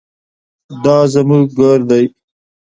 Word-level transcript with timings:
دا 0.83 0.97
زموږ 1.13 1.45
ګور 1.57 1.79
دی؟ 1.89 2.05